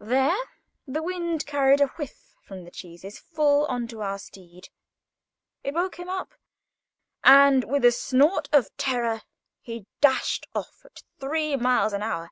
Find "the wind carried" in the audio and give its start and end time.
0.86-1.82